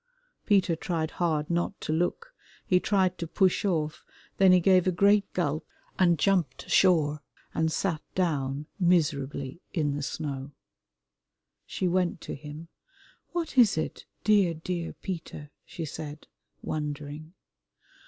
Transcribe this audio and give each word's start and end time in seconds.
Peter 0.47 0.75
tried 0.75 1.11
hard 1.11 1.47
not 1.47 1.79
to 1.79 1.93
look, 1.93 2.33
he 2.65 2.79
tried 2.79 3.19
to 3.19 3.27
push 3.27 3.63
off, 3.63 4.03
then 4.37 4.51
he 4.51 4.59
gave 4.59 4.87
a 4.87 4.91
great 4.91 5.31
gulp 5.33 5.63
and 5.99 6.17
jumped 6.17 6.65
ashore 6.65 7.21
and 7.53 7.71
sat 7.71 8.01
down 8.15 8.65
miserably 8.79 9.61
in 9.73 9.95
the 9.95 10.01
snow. 10.01 10.53
She 11.67 11.87
went 11.87 12.19
to 12.21 12.33
him. 12.33 12.67
"What 13.31 13.59
is 13.59 13.77
it, 13.77 14.07
dear, 14.23 14.55
dear 14.55 14.93
Peter?" 14.93 15.51
she 15.67 15.85
said, 15.85 16.25
wondering. 16.63 17.33